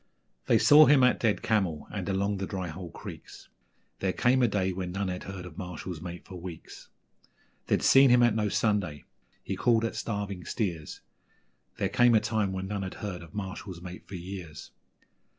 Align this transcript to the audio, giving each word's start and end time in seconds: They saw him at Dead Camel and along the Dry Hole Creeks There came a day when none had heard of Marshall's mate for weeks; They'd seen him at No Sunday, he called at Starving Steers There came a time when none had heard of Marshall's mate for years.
They 0.47 0.57
saw 0.57 0.87
him 0.87 1.03
at 1.03 1.19
Dead 1.19 1.43
Camel 1.43 1.87
and 1.91 2.09
along 2.09 2.37
the 2.37 2.47
Dry 2.47 2.69
Hole 2.69 2.89
Creeks 2.89 3.49
There 3.99 4.11
came 4.11 4.41
a 4.41 4.47
day 4.47 4.73
when 4.73 4.91
none 4.91 5.09
had 5.09 5.25
heard 5.25 5.45
of 5.45 5.59
Marshall's 5.59 6.01
mate 6.01 6.25
for 6.25 6.39
weeks; 6.41 6.87
They'd 7.67 7.83
seen 7.83 8.09
him 8.09 8.23
at 8.23 8.33
No 8.33 8.49
Sunday, 8.49 9.03
he 9.43 9.55
called 9.55 9.85
at 9.85 9.95
Starving 9.95 10.43
Steers 10.43 11.01
There 11.77 11.87
came 11.87 12.15
a 12.15 12.19
time 12.19 12.51
when 12.51 12.65
none 12.67 12.81
had 12.81 12.95
heard 12.95 13.21
of 13.21 13.35
Marshall's 13.35 13.79
mate 13.83 14.07
for 14.07 14.15
years. 14.15 14.71